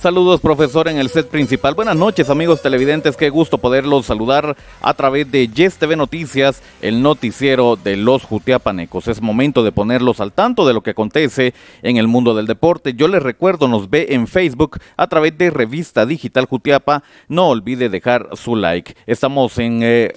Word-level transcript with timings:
Saludos, 0.00 0.40
profesor, 0.40 0.88
en 0.88 0.96
el 0.96 1.10
set 1.10 1.28
principal. 1.28 1.74
Buenas 1.74 1.94
noches, 1.94 2.30
amigos 2.30 2.62
televidentes. 2.62 3.18
Qué 3.18 3.28
gusto 3.28 3.58
poderlos 3.58 4.06
saludar 4.06 4.56
a 4.80 4.94
través 4.94 5.30
de 5.30 5.48
Yes 5.48 5.76
TV 5.76 5.94
Noticias, 5.94 6.62
el 6.80 7.02
noticiero 7.02 7.76
de 7.76 7.98
los 7.98 8.24
Jutiapanecos. 8.24 9.08
Es 9.08 9.20
momento 9.20 9.62
de 9.62 9.72
ponerlos 9.72 10.22
al 10.22 10.32
tanto 10.32 10.66
de 10.66 10.72
lo 10.72 10.80
que 10.80 10.92
acontece 10.92 11.52
en 11.82 11.98
el 11.98 12.08
mundo 12.08 12.34
del 12.34 12.46
deporte. 12.46 12.94
Yo 12.94 13.08
les 13.08 13.22
recuerdo, 13.22 13.68
nos 13.68 13.90
ve 13.90 14.06
en 14.12 14.26
Facebook 14.26 14.78
a 14.96 15.06
través 15.06 15.36
de 15.36 15.50
Revista 15.50 16.06
Digital 16.06 16.46
Jutiapa. 16.46 17.02
No 17.28 17.50
olvide 17.50 17.90
dejar 17.90 18.30
su 18.32 18.56
like. 18.56 18.96
Estamos 19.06 19.58
en. 19.58 19.80
Eh, 19.82 20.14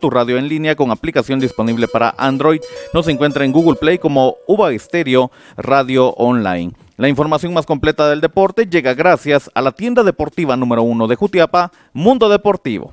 tu 0.00 0.08
radio 0.08 0.38
en 0.38 0.48
línea 0.48 0.74
con 0.74 0.90
aplicación 0.90 1.38
disponible 1.38 1.86
para 1.86 2.14
Android. 2.16 2.62
Nos 2.94 3.08
encuentra 3.08 3.44
en 3.44 3.52
Google 3.52 3.76
Play 3.78 3.98
como 3.98 4.36
Uva 4.46 4.72
Estéreo 4.72 5.30
Radio 5.58 6.14
Online. 6.14 6.72
La 6.96 7.08
información 7.08 7.54
más 7.54 7.64
completa 7.64 8.08
del 8.08 8.20
deporte 8.20 8.66
llega 8.66 8.92
gracias 8.94 9.50
a 9.54 9.62
la 9.62 9.72
tienda 9.72 10.02
deportiva 10.02 10.56
número 10.56 10.82
uno 10.82 11.08
de 11.08 11.16
Jutiapa, 11.16 11.72
Mundo 11.94 12.28
Deportivo. 12.28 12.92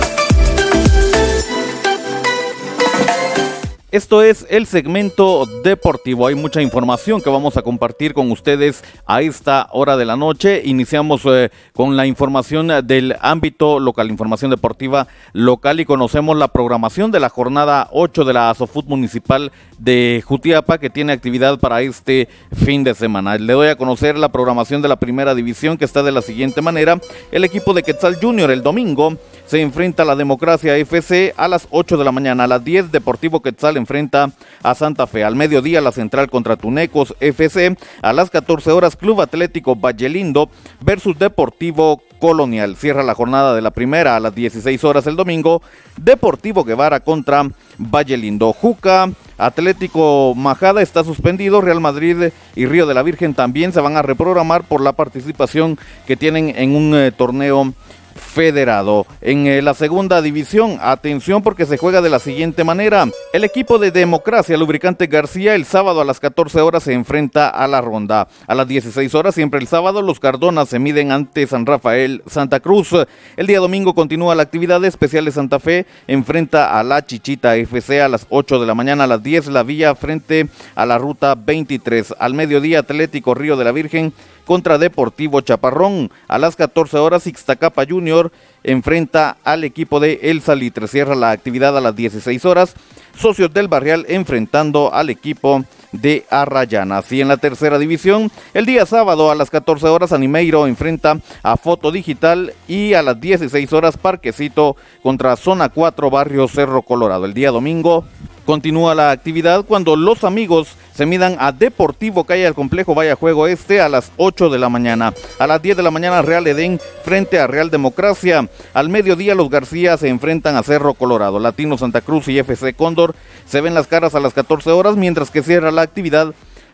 Esto 3.91 4.21
es 4.21 4.47
el 4.49 4.67
segmento 4.67 5.45
deportivo. 5.65 6.25
Hay 6.25 6.35
mucha 6.35 6.61
información 6.61 7.21
que 7.21 7.29
vamos 7.29 7.57
a 7.57 7.61
compartir 7.61 8.13
con 8.13 8.31
ustedes 8.31 8.85
a 9.05 9.21
esta 9.21 9.67
hora 9.73 9.97
de 9.97 10.05
la 10.05 10.15
noche. 10.15 10.61
Iniciamos 10.63 11.23
eh, 11.25 11.49
con 11.73 11.97
la 11.97 12.05
información 12.05 12.71
del 12.85 13.17
ámbito 13.19 13.81
local, 13.81 14.09
información 14.09 14.49
deportiva 14.49 15.09
local 15.33 15.81
y 15.81 15.85
conocemos 15.85 16.37
la 16.37 16.47
programación 16.47 17.11
de 17.11 17.19
la 17.19 17.27
jornada 17.27 17.89
8 17.91 18.23
de 18.23 18.31
la 18.31 18.49
Asofut 18.49 18.85
Municipal 18.85 19.51
de 19.77 20.23
Jutiapa 20.25 20.77
que 20.77 20.89
tiene 20.89 21.11
actividad 21.11 21.59
para 21.59 21.81
este 21.81 22.29
fin 22.55 22.85
de 22.85 22.93
semana. 22.93 23.37
Le 23.37 23.51
doy 23.51 23.67
a 23.67 23.75
conocer 23.75 24.17
la 24.17 24.31
programación 24.31 24.81
de 24.81 24.87
la 24.87 24.99
primera 24.99 25.35
división 25.35 25.77
que 25.77 25.83
está 25.83 26.01
de 26.01 26.13
la 26.13 26.21
siguiente 26.21 26.61
manera. 26.61 27.01
El 27.29 27.43
equipo 27.43 27.73
de 27.73 27.83
Quetzal 27.83 28.15
Junior 28.21 28.51
el 28.51 28.63
domingo 28.63 29.17
se 29.45 29.59
enfrenta 29.59 30.03
a 30.03 30.05
la 30.05 30.15
Democracia 30.15 30.77
FC 30.77 31.33
a 31.35 31.49
las 31.49 31.67
8 31.71 31.97
de 31.97 32.05
la 32.05 32.13
mañana. 32.13 32.45
A 32.45 32.47
las 32.47 32.63
10 32.63 32.89
Deportivo 32.93 33.41
Quetzal 33.41 33.80
enfrenta 33.81 34.31
a 34.63 34.75
Santa 34.75 35.07
Fe. 35.07 35.23
Al 35.23 35.35
mediodía 35.35 35.81
la 35.81 35.91
Central 35.91 36.29
contra 36.29 36.55
Tunecos 36.55 37.15
FC. 37.19 37.75
A 38.01 38.13
las 38.13 38.29
14 38.29 38.71
horas 38.71 38.95
Club 38.95 39.21
Atlético 39.21 39.75
Vallelindo 39.75 40.49
versus 40.79 41.19
Deportivo 41.19 42.01
Colonial. 42.19 42.77
Cierra 42.77 43.03
la 43.03 43.15
jornada 43.15 43.53
de 43.55 43.61
la 43.61 43.71
primera 43.71 44.15
a 44.15 44.19
las 44.19 44.33
16 44.33 44.83
horas 44.83 45.07
el 45.07 45.15
domingo. 45.15 45.61
Deportivo 45.97 46.63
Guevara 46.63 46.99
contra 47.01 47.49
Vallelindo. 47.77 48.53
Juca, 48.53 49.11
Atlético 49.37 50.33
Majada 50.35 50.81
está 50.81 51.03
suspendido. 51.03 51.61
Real 51.61 51.81
Madrid 51.81 52.31
y 52.55 52.65
Río 52.67 52.85
de 52.85 52.93
la 52.93 53.03
Virgen 53.03 53.33
también 53.33 53.73
se 53.73 53.81
van 53.81 53.97
a 53.97 54.03
reprogramar 54.03 54.63
por 54.63 54.81
la 54.81 54.93
participación 54.93 55.77
que 56.05 56.15
tienen 56.15 56.53
en 56.55 56.75
un 56.75 56.95
eh, 56.95 57.11
torneo 57.11 57.73
federado. 58.15 59.05
En 59.21 59.47
eh, 59.47 59.61
la 59.61 59.73
segunda 59.73 60.21
división, 60.21 60.77
atención 60.81 61.41
porque 61.41 61.65
se 61.65 61.77
juega 61.77 62.01
de 62.01 62.09
la 62.09 62.19
siguiente 62.19 62.63
manera. 62.63 63.07
El 63.33 63.43
equipo 63.43 63.77
de 63.77 63.91
Democracia 63.91 64.57
Lubricante 64.57 65.07
García 65.07 65.55
el 65.55 65.65
sábado 65.65 66.01
a 66.01 66.05
las 66.05 66.19
14 66.19 66.61
horas 66.61 66.83
se 66.83 66.93
enfrenta 66.93 67.49
a 67.49 67.67
la 67.67 67.81
ronda. 67.81 68.27
A 68.47 68.55
las 68.55 68.67
16 68.67 69.13
horas, 69.15 69.35
siempre 69.35 69.59
el 69.59 69.67
sábado, 69.67 70.01
los 70.01 70.19
Cardonas 70.19 70.69
se 70.69 70.79
miden 70.79 71.11
ante 71.11 71.47
San 71.47 71.65
Rafael 71.65 72.23
Santa 72.27 72.59
Cruz. 72.59 72.91
El 73.37 73.47
día 73.47 73.59
domingo 73.59 73.93
continúa 73.93 74.35
la 74.35 74.43
actividad 74.43 74.83
especial 74.85 75.25
de 75.25 75.31
Santa 75.31 75.59
Fe, 75.59 75.85
enfrenta 76.07 76.79
a 76.79 76.83
la 76.83 77.05
Chichita 77.05 77.55
FC 77.55 78.01
a 78.01 78.07
las 78.07 78.27
8 78.29 78.59
de 78.59 78.67
la 78.67 78.75
mañana, 78.75 79.03
a 79.03 79.07
las 79.07 79.23
10 79.23 79.47
la 79.47 79.63
Villa 79.63 79.95
frente 79.95 80.47
a 80.75 80.85
la 80.85 80.97
ruta 80.97 81.35
23. 81.35 82.15
Al 82.19 82.33
mediodía 82.33 82.79
Atlético 82.79 83.33
Río 83.33 83.57
de 83.57 83.65
la 83.65 83.71
Virgen 83.71 84.13
contra 84.45 84.77
Deportivo 84.77 85.41
Chaparrón. 85.41 86.11
A 86.27 86.37
las 86.37 86.55
14 86.55 86.97
horas, 86.97 87.27
Ixtacapa 87.27 87.85
Junior 87.87 88.31
enfrenta 88.63 89.37
al 89.43 89.63
equipo 89.63 89.99
de 89.99 90.19
El 90.23 90.41
Salitre. 90.41 90.87
Cierra 90.87 91.15
la 91.15 91.31
actividad 91.31 91.77
a 91.77 91.81
las 91.81 91.95
16 91.95 92.45
horas. 92.45 92.75
Socios 93.15 93.53
del 93.53 93.67
Barrial 93.67 94.05
enfrentando 94.07 94.93
al 94.93 95.09
equipo 95.09 95.63
de 95.91 96.25
Arrayana. 96.29 96.99
Así 96.99 97.21
en 97.21 97.27
la 97.27 97.37
tercera 97.37 97.77
división, 97.77 98.31
el 98.53 98.65
día 98.65 98.85
sábado 98.85 99.31
a 99.31 99.35
las 99.35 99.49
14 99.49 99.87
horas 99.87 100.13
Animeiro 100.13 100.67
enfrenta 100.67 101.19
a 101.43 101.57
Foto 101.57 101.91
Digital 101.91 102.53
y 102.67 102.93
a 102.93 103.01
las 103.01 103.19
16 103.19 103.73
horas 103.73 103.97
Parquecito 103.97 104.75
contra 105.03 105.35
Zona 105.35 105.69
4 105.69 106.09
Barrio 106.09 106.47
Cerro 106.47 106.81
Colorado. 106.81 107.25
El 107.25 107.33
día 107.33 107.51
domingo 107.51 108.05
Continúa 108.45 108.95
la 108.95 109.11
actividad 109.11 109.65
cuando 109.65 109.95
los 109.95 110.23
amigos 110.23 110.75
se 110.93 111.05
midan 111.05 111.37
a 111.39 111.51
Deportivo 111.51 112.23
Calle 112.23 112.47
al 112.47 112.55
Complejo 112.55 112.95
Vaya 112.95 113.15
Juego 113.15 113.47
Este 113.47 113.81
a 113.81 113.89
las 113.89 114.11
8 114.17 114.49
de 114.49 114.59
la 114.59 114.69
mañana. 114.69 115.13
A 115.39 115.47
las 115.47 115.61
10 115.61 115.77
de 115.77 115.83
la 115.83 115.91
mañana 115.91 116.21
Real 116.21 116.45
Edén 116.47 116.79
frente 117.03 117.39
a 117.39 117.47
Real 117.47 117.69
Democracia. 117.69 118.49
Al 118.73 118.89
mediodía 118.89 119.35
los 119.35 119.49
García 119.49 119.95
se 119.97 120.09
enfrentan 120.09 120.55
a 120.55 120.63
Cerro 120.63 120.95
Colorado. 120.95 121.39
Latino 121.39 121.77
Santa 121.77 122.01
Cruz 122.01 122.27
y 122.27 122.39
FC 122.39 122.73
Cóndor 122.73 123.15
se 123.45 123.61
ven 123.61 123.73
las 123.73 123.87
caras 123.87 124.15
a 124.15 124.19
las 124.19 124.33
14 124.33 124.71
horas 124.71 124.95
mientras 124.95 125.29
que 125.31 125.43
cierra 125.43 125.71
la 125.71 125.83
actividad 125.83 126.33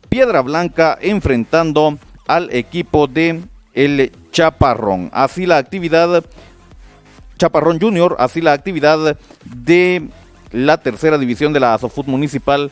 Piedra 0.10 0.42
Blanca 0.42 0.98
enfrentando 1.02 1.98
al 2.28 2.50
equipo 2.54 3.08
de 3.08 3.42
El 3.74 4.12
Chaparrón. 4.32 5.10
Así 5.14 5.46
la 5.46 5.58
actividad 5.58 6.24
Chaparrón 7.38 7.80
Junior, 7.80 8.16
así 8.20 8.42
la 8.42 8.54
actividad 8.54 9.18
de 9.46 10.10
la 10.58 10.78
tercera 10.78 11.18
división 11.18 11.54
de 11.54 11.60
la 11.60 11.74
Asofut 11.74 12.08
Municipal 12.08 12.72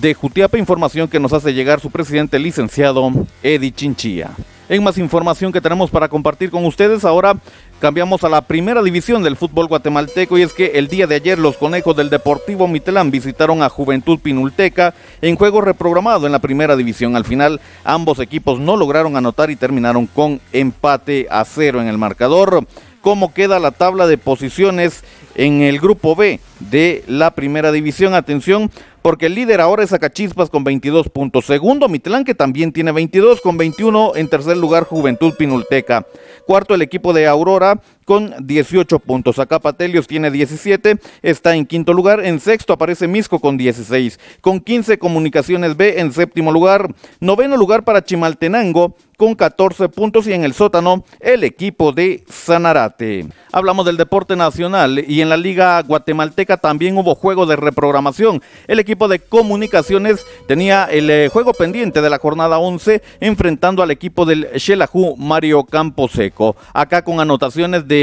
de 0.00 0.14
Jutiapa. 0.14 0.58
Información 0.58 1.08
que 1.08 1.20
nos 1.20 1.32
hace 1.32 1.54
llegar 1.54 1.80
su 1.80 1.90
presidente, 1.90 2.38
licenciado 2.38 3.10
Eddie 3.42 3.72
Chinchilla. 3.72 4.30
En 4.66 4.82
más 4.82 4.96
información 4.96 5.52
que 5.52 5.60
tenemos 5.60 5.90
para 5.90 6.08
compartir 6.08 6.50
con 6.50 6.64
ustedes, 6.64 7.04
ahora 7.04 7.36
cambiamos 7.80 8.24
a 8.24 8.30
la 8.30 8.40
primera 8.40 8.82
división 8.82 9.22
del 9.22 9.36
fútbol 9.36 9.68
guatemalteco 9.68 10.38
y 10.38 10.42
es 10.42 10.54
que 10.54 10.72
el 10.76 10.88
día 10.88 11.06
de 11.06 11.16
ayer 11.16 11.38
los 11.38 11.58
conejos 11.58 11.94
del 11.94 12.08
Deportivo 12.08 12.66
Mitelán 12.66 13.10
visitaron 13.10 13.62
a 13.62 13.68
Juventud 13.68 14.18
Pinulteca 14.18 14.94
en 15.20 15.36
juego 15.36 15.60
reprogramado 15.60 16.24
en 16.24 16.32
la 16.32 16.38
primera 16.38 16.76
división. 16.76 17.14
Al 17.14 17.26
final 17.26 17.60
ambos 17.84 18.18
equipos 18.20 18.58
no 18.58 18.76
lograron 18.76 19.18
anotar 19.18 19.50
y 19.50 19.56
terminaron 19.56 20.06
con 20.06 20.40
empate 20.50 21.26
a 21.30 21.44
cero 21.44 21.82
en 21.82 21.88
el 21.88 21.98
marcador. 21.98 22.66
¿Cómo 23.04 23.34
queda 23.34 23.58
la 23.58 23.70
tabla 23.70 24.06
de 24.06 24.16
posiciones 24.16 25.04
en 25.34 25.62
el 25.62 25.80
grupo 25.80 26.16
B 26.16 26.40
de 26.60 27.04
la 27.06 27.32
primera 27.32 27.72
división. 27.72 28.14
Atención, 28.14 28.70
porque 29.02 29.26
el 29.26 29.34
líder 29.34 29.60
ahora 29.60 29.82
es 29.82 29.92
Acachispas 29.92 30.50
con 30.50 30.64
22 30.64 31.08
puntos. 31.10 31.46
Segundo, 31.46 31.88
Mitlán, 31.88 32.24
que 32.24 32.34
también 32.34 32.72
tiene 32.72 32.92
22 32.92 33.40
con 33.40 33.56
21. 33.56 34.16
En 34.16 34.28
tercer 34.28 34.56
lugar, 34.56 34.84
Juventud 34.84 35.34
Pinulteca. 35.34 36.06
Cuarto, 36.46 36.74
el 36.74 36.82
equipo 36.82 37.12
de 37.12 37.26
Aurora 37.26 37.80
con 38.04 38.34
18 38.46 38.98
puntos. 38.98 39.38
Acá 39.38 39.58
Patelios 39.58 40.06
tiene 40.06 40.30
17, 40.30 40.98
está 41.22 41.54
en 41.54 41.66
quinto 41.66 41.92
lugar. 41.92 42.24
En 42.24 42.40
sexto 42.40 42.72
aparece 42.72 43.08
Misco 43.08 43.38
con 43.38 43.56
16. 43.56 44.18
Con 44.40 44.60
15 44.60 44.98
Comunicaciones 44.98 45.76
B 45.76 46.00
en 46.00 46.12
séptimo 46.12 46.52
lugar. 46.52 46.94
Noveno 47.20 47.56
lugar 47.56 47.84
para 47.84 48.04
Chimaltenango 48.04 48.94
con 49.16 49.34
14 49.34 49.88
puntos 49.88 50.26
y 50.26 50.32
en 50.32 50.44
el 50.44 50.54
sótano 50.54 51.04
el 51.20 51.44
equipo 51.44 51.92
de 51.92 52.24
Sanarate. 52.28 53.26
Hablamos 53.52 53.86
del 53.86 53.96
deporte 53.96 54.36
nacional 54.36 55.04
y 55.06 55.20
en 55.20 55.28
la 55.28 55.36
liga 55.36 55.80
guatemalteca 55.82 56.56
también 56.56 56.96
hubo 56.98 57.14
juego 57.14 57.46
de 57.46 57.56
reprogramación. 57.56 58.42
El 58.66 58.80
equipo 58.80 59.08
de 59.08 59.20
comunicaciones 59.20 60.26
tenía 60.48 60.84
el 60.86 61.10
eh, 61.10 61.28
juego 61.32 61.52
pendiente 61.52 62.02
de 62.02 62.10
la 62.10 62.18
jornada 62.18 62.58
11 62.58 63.02
enfrentando 63.20 63.82
al 63.82 63.90
equipo 63.90 64.26
del 64.26 64.48
Xelajú 64.56 65.16
Mario 65.16 65.64
Camposeco. 65.64 66.56
Acá 66.72 67.02
con 67.02 67.20
anotaciones 67.20 67.86
de 67.86 67.93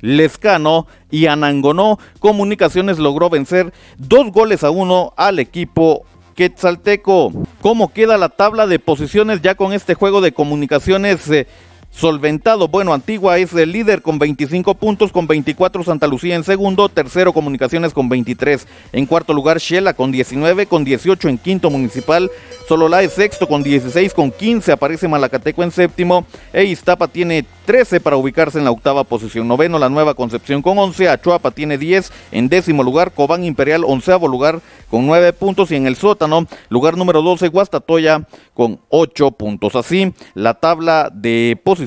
Lescano 0.00 0.86
y 1.10 1.26
Anangonó, 1.26 1.98
Comunicaciones 2.18 2.98
logró 2.98 3.30
vencer 3.30 3.72
dos 3.96 4.30
goles 4.32 4.64
a 4.64 4.70
uno 4.70 5.12
al 5.16 5.38
equipo 5.38 6.04
Quetzalteco. 6.34 7.32
¿Cómo 7.60 7.92
queda 7.92 8.16
la 8.16 8.28
tabla 8.28 8.66
de 8.66 8.78
posiciones 8.78 9.42
ya 9.42 9.56
con 9.56 9.72
este 9.72 9.94
juego 9.94 10.20
de 10.20 10.32
comunicaciones? 10.32 11.28
Eh, 11.30 11.46
solventado. 11.90 12.68
Bueno, 12.68 12.92
Antigua 12.92 13.38
es 13.38 13.52
el 13.54 13.72
líder 13.72 14.02
con 14.02 14.18
25 14.18 14.74
puntos, 14.74 15.12
con 15.12 15.26
24 15.26 15.82
Santa 15.84 16.06
Lucía 16.06 16.34
en 16.36 16.44
segundo, 16.44 16.88
tercero 16.88 17.32
Comunicaciones 17.32 17.92
con 17.92 18.08
23, 18.08 18.66
en 18.92 19.06
cuarto 19.06 19.32
lugar 19.32 19.58
Shela 19.58 19.94
con 19.94 20.12
19, 20.12 20.66
con 20.66 20.84
18 20.84 21.28
en 21.28 21.38
quinto 21.38 21.70
Municipal, 21.70 22.30
Sololá 22.68 23.02
es 23.02 23.12
sexto 23.12 23.48
con 23.48 23.62
16, 23.62 24.12
con 24.12 24.30
15 24.30 24.72
aparece 24.72 25.08
Malacateco 25.08 25.62
en 25.62 25.70
séptimo, 25.70 26.26
e 26.52 26.64
Iztapa 26.64 27.08
tiene 27.08 27.44
13 27.64 28.00
para 28.00 28.16
ubicarse 28.16 28.58
en 28.58 28.64
la 28.64 28.70
octava 28.70 29.04
posición, 29.04 29.48
noveno 29.48 29.78
la 29.78 29.88
Nueva 29.88 30.14
Concepción 30.14 30.62
con 30.62 30.78
11, 30.78 31.08
Achuapa 31.08 31.50
tiene 31.50 31.78
10, 31.78 32.12
en 32.32 32.48
décimo 32.48 32.82
lugar 32.82 33.12
Cobán 33.12 33.44
Imperial, 33.44 33.84
onceavo 33.84 34.28
lugar 34.28 34.60
con 34.90 35.06
9 35.06 35.32
puntos. 35.32 35.70
Y 35.70 35.76
en 35.76 35.86
el 35.86 35.96
sótano, 35.96 36.46
lugar 36.68 36.96
número 36.96 37.22
12 37.22 37.48
Guastatoya 37.48 38.26
con 38.54 38.80
8 38.88 39.32
puntos. 39.32 39.76
Así, 39.76 40.12
la 40.34 40.54
tabla 40.54 41.10
de 41.12 41.60
posiciones 41.62 41.77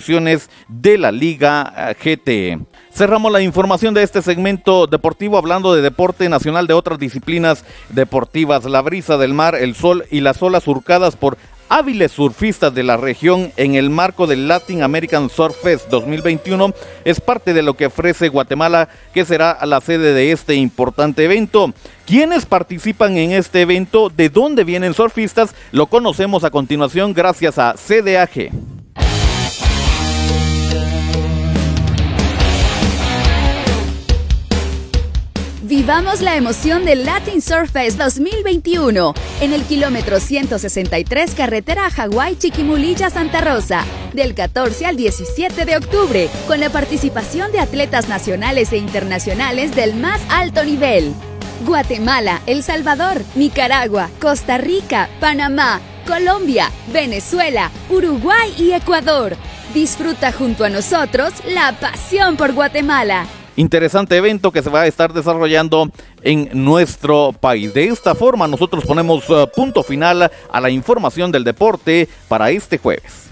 de 0.67 0.97
la 0.97 1.11
Liga 1.11 1.93
GT. 2.03 2.59
Cerramos 2.93 3.31
la 3.31 3.41
información 3.41 3.93
de 3.93 4.03
este 4.03 4.21
segmento 4.21 4.87
deportivo 4.87 5.37
hablando 5.37 5.73
de 5.73 5.81
deporte 5.81 6.29
nacional 6.29 6.67
de 6.67 6.73
otras 6.73 6.99
disciplinas 6.99 7.65
deportivas, 7.89 8.65
la 8.65 8.81
brisa 8.81 9.17
del 9.17 9.33
mar, 9.33 9.55
el 9.55 9.75
sol 9.75 10.05
y 10.09 10.21
las 10.21 10.41
olas 10.41 10.63
surcadas 10.63 11.15
por 11.15 11.37
hábiles 11.71 12.11
surfistas 12.11 12.75
de 12.75 12.83
la 12.83 12.97
región 12.97 13.53
en 13.55 13.75
el 13.75 13.89
marco 13.89 14.27
del 14.27 14.49
Latin 14.49 14.83
American 14.83 15.29
Surf 15.29 15.55
Fest 15.55 15.89
2021 15.89 16.73
es 17.05 17.21
parte 17.21 17.53
de 17.53 17.61
lo 17.61 17.75
que 17.75 17.85
ofrece 17.85 18.27
Guatemala, 18.27 18.89
que 19.13 19.23
será 19.23 19.57
la 19.65 19.79
sede 19.79 20.13
de 20.13 20.33
este 20.33 20.55
importante 20.55 21.23
evento. 21.23 21.73
¿Quiénes 22.05 22.45
participan 22.45 23.15
en 23.15 23.31
este 23.31 23.61
evento? 23.61 24.09
¿De 24.09 24.27
dónde 24.27 24.65
vienen 24.65 24.93
surfistas? 24.93 25.55
Lo 25.71 25.87
conocemos 25.87 26.43
a 26.43 26.51
continuación 26.51 27.13
gracias 27.13 27.57
a 27.57 27.75
CDAG. 27.75 28.51
Vivamos 35.71 36.19
la 36.19 36.35
emoción 36.35 36.83
del 36.83 37.05
Latin 37.05 37.41
Surf 37.41 37.71
Fest 37.71 37.97
2021 37.97 39.13
en 39.39 39.53
el 39.53 39.63
kilómetro 39.63 40.19
163 40.19 41.33
carretera 41.33 41.89
Hawái 41.89 42.35
Chiquimulilla 42.35 43.09
Santa 43.09 43.39
Rosa 43.39 43.85
del 44.11 44.35
14 44.35 44.85
al 44.85 44.97
17 44.97 45.63
de 45.63 45.77
octubre 45.77 46.29
con 46.45 46.59
la 46.59 46.69
participación 46.71 47.53
de 47.53 47.61
atletas 47.61 48.09
nacionales 48.09 48.73
e 48.73 48.79
internacionales 48.79 49.73
del 49.73 49.95
más 49.95 50.19
alto 50.29 50.65
nivel. 50.65 51.13
Guatemala, 51.65 52.41
El 52.47 52.63
Salvador, 52.63 53.21
Nicaragua, 53.35 54.09
Costa 54.19 54.57
Rica, 54.57 55.07
Panamá, 55.21 55.79
Colombia, 56.05 56.69
Venezuela, 56.91 57.71
Uruguay 57.89 58.53
y 58.57 58.73
Ecuador. 58.73 59.37
Disfruta 59.73 60.33
junto 60.33 60.65
a 60.65 60.69
nosotros 60.69 61.31
la 61.47 61.71
pasión 61.79 62.35
por 62.35 62.51
Guatemala 62.51 63.25
interesante 63.55 64.17
evento 64.17 64.51
que 64.51 64.61
se 64.61 64.69
va 64.69 64.81
a 64.81 64.87
estar 64.87 65.13
desarrollando 65.13 65.91
en 66.23 66.49
nuestro 66.53 67.33
país. 67.33 67.73
De 67.73 67.85
esta 67.85 68.15
forma 68.15 68.47
nosotros 68.47 68.85
ponemos 68.85 69.23
eh, 69.29 69.47
punto 69.55 69.83
final 69.83 70.31
a 70.51 70.61
la 70.61 70.69
información 70.69 71.31
del 71.31 71.43
deporte 71.43 72.07
para 72.27 72.51
este 72.51 72.77
jueves. 72.77 73.29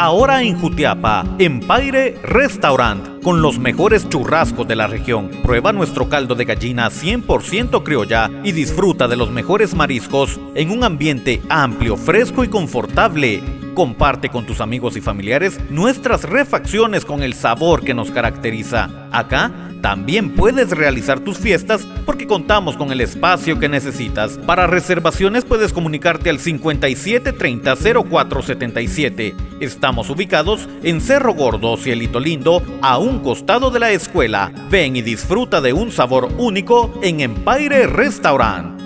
Ahora 0.00 0.44
en 0.44 0.56
Jutiapa, 0.56 1.24
Empire 1.40 2.16
Restaurant, 2.22 3.20
con 3.20 3.42
los 3.42 3.58
mejores 3.58 4.08
churrascos 4.08 4.68
de 4.68 4.76
la 4.76 4.86
región. 4.86 5.28
Prueba 5.42 5.72
nuestro 5.72 6.08
caldo 6.08 6.36
de 6.36 6.44
gallina 6.44 6.88
100% 6.88 7.82
criolla 7.82 8.30
y 8.44 8.52
disfruta 8.52 9.08
de 9.08 9.16
los 9.16 9.32
mejores 9.32 9.74
mariscos 9.74 10.38
en 10.54 10.70
un 10.70 10.84
ambiente 10.84 11.42
amplio, 11.48 11.96
fresco 11.96 12.44
y 12.44 12.48
confortable 12.48 13.42
Comparte 13.78 14.28
con 14.28 14.44
tus 14.44 14.60
amigos 14.60 14.96
y 14.96 15.00
familiares 15.00 15.60
nuestras 15.70 16.24
refacciones 16.24 17.04
con 17.04 17.22
el 17.22 17.32
sabor 17.32 17.84
que 17.84 17.94
nos 17.94 18.10
caracteriza. 18.10 18.90
Acá 19.12 19.52
también 19.80 20.34
puedes 20.34 20.70
realizar 20.70 21.20
tus 21.20 21.38
fiestas 21.38 21.86
porque 22.04 22.26
contamos 22.26 22.76
con 22.76 22.90
el 22.90 23.00
espacio 23.00 23.60
que 23.60 23.68
necesitas. 23.68 24.36
Para 24.38 24.66
reservaciones 24.66 25.44
puedes 25.44 25.72
comunicarte 25.72 26.28
al 26.28 26.40
5730 26.40 27.76
0477. 27.76 29.36
Estamos 29.60 30.10
ubicados 30.10 30.68
en 30.82 31.00
Cerro 31.00 31.34
Gordo, 31.34 31.76
Cielito 31.76 32.18
Lindo, 32.18 32.60
a 32.82 32.98
un 32.98 33.20
costado 33.20 33.70
de 33.70 33.78
la 33.78 33.92
escuela. 33.92 34.50
Ven 34.68 34.96
y 34.96 35.02
disfruta 35.02 35.60
de 35.60 35.72
un 35.72 35.92
sabor 35.92 36.30
único 36.36 36.98
en 37.00 37.20
Empire 37.20 37.86
Restaurant. 37.86 38.77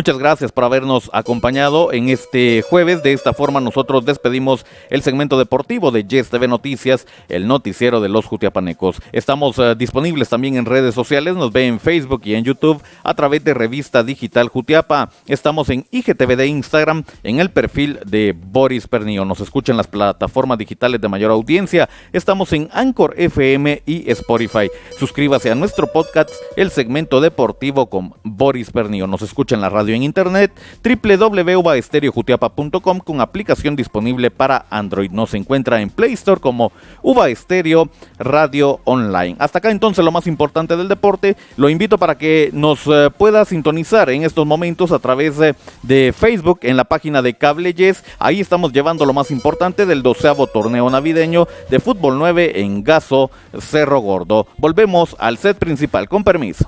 Muchas 0.00 0.16
gracias 0.16 0.50
por 0.50 0.64
habernos 0.64 1.10
acompañado 1.12 1.92
en 1.92 2.08
este 2.08 2.62
jueves. 2.62 3.02
De 3.02 3.12
esta 3.12 3.34
forma 3.34 3.60
nosotros 3.60 4.06
despedimos 4.06 4.64
el 4.88 5.02
segmento 5.02 5.38
deportivo 5.38 5.90
de 5.90 6.04
Yes 6.04 6.30
TV 6.30 6.48
Noticias, 6.48 7.06
el 7.28 7.46
noticiero 7.46 8.00
de 8.00 8.08
los 8.08 8.24
Jutiapanecos. 8.24 8.96
Estamos 9.12 9.58
eh, 9.58 9.74
disponibles 9.76 10.30
también 10.30 10.56
en 10.56 10.64
redes 10.64 10.94
sociales, 10.94 11.36
nos 11.36 11.52
ve 11.52 11.66
en 11.66 11.78
Facebook 11.78 12.22
y 12.24 12.34
en 12.34 12.44
YouTube 12.44 12.82
a 13.04 13.12
través 13.12 13.44
de 13.44 13.52
Revista 13.52 14.02
Digital 14.02 14.48
Jutiapa. 14.48 15.10
Estamos 15.26 15.68
en 15.68 15.84
IGTV 15.90 16.34
de 16.34 16.46
Instagram, 16.46 17.04
en 17.22 17.38
el 17.38 17.50
perfil 17.50 17.98
de 18.06 18.34
Boris 18.34 18.88
Pernillo. 18.88 19.26
Nos 19.26 19.40
escuchan 19.40 19.76
las 19.76 19.86
plataformas 19.86 20.56
digitales 20.56 21.02
de 21.02 21.08
mayor 21.08 21.30
audiencia. 21.30 21.90
Estamos 22.14 22.54
en 22.54 22.70
Anchor 22.72 23.12
FM 23.18 23.82
y 23.84 24.10
Spotify. 24.10 24.70
Suscríbase 24.98 25.50
a 25.50 25.54
nuestro 25.54 25.88
podcast, 25.88 26.30
el 26.56 26.70
segmento 26.70 27.20
deportivo 27.20 27.90
con 27.90 28.14
Boris 28.24 28.70
Pernillo. 28.70 29.06
Nos 29.06 29.20
escuchan 29.20 29.60
la 29.60 29.68
radio 29.68 29.89
en 29.94 30.02
internet 30.02 30.52
www.uvaestereojutiapa.com 30.82 33.00
con 33.00 33.20
aplicación 33.20 33.76
disponible 33.76 34.30
para 34.30 34.66
Android. 34.70 35.10
Nos 35.10 35.34
encuentra 35.34 35.80
en 35.80 35.90
Play 35.90 36.14
Store 36.14 36.40
como 36.40 36.72
Uva 37.02 37.28
Estéreo 37.28 37.90
Radio 38.18 38.80
Online. 38.84 39.36
Hasta 39.38 39.58
acá 39.58 39.70
entonces 39.70 40.04
lo 40.04 40.12
más 40.12 40.26
importante 40.26 40.76
del 40.76 40.88
deporte. 40.88 41.36
Lo 41.56 41.68
invito 41.68 41.98
para 41.98 42.16
que 42.16 42.50
nos 42.52 42.86
eh, 42.86 43.10
pueda 43.16 43.44
sintonizar 43.44 44.10
en 44.10 44.24
estos 44.24 44.46
momentos 44.46 44.92
a 44.92 44.98
través 44.98 45.36
de 45.82 46.14
Facebook 46.16 46.60
en 46.62 46.76
la 46.76 46.84
página 46.84 47.22
de 47.22 47.34
Cable 47.34 47.74
Yes. 47.74 48.04
Ahí 48.18 48.40
estamos 48.40 48.72
llevando 48.72 49.06
lo 49.06 49.12
más 49.12 49.30
importante 49.30 49.86
del 49.86 50.02
doceavo 50.02 50.46
torneo 50.46 50.88
navideño 50.90 51.46
de 51.68 51.80
fútbol 51.80 52.18
9 52.18 52.60
en 52.60 52.84
Gaso 52.84 53.30
Cerro 53.58 54.00
Gordo. 54.00 54.46
Volvemos 54.58 55.16
al 55.18 55.38
set 55.38 55.58
principal. 55.58 56.08
Con 56.08 56.24
permiso. 56.24 56.64